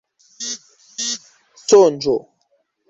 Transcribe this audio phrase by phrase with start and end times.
[1.65, 2.19] sonĝo